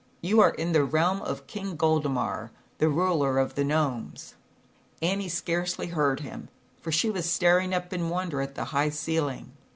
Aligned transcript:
You 0.21 0.41
are 0.41 0.49
in 0.49 0.71
the 0.71 0.83
realm 0.83 1.21
of 1.21 1.45
King 1.45 1.75
Goldemar, 1.77 2.49
the 2.79 2.89
ruler 2.89 3.37
of 3.37 3.53
the 3.53 3.63
Gnomes." 3.63 4.33
Annie 4.99 5.29
scarcely 5.29 5.89
heard 5.89 6.21
him, 6.21 6.49
for 6.81 6.91
she 6.91 7.11
was 7.11 7.29
staring 7.29 7.71
up 7.71 7.93
in 7.93 8.09
wonder 8.09 8.41
at 8.41 8.55
the 8.55 8.65
high 8.73 8.89
ceiling. 8.89 9.51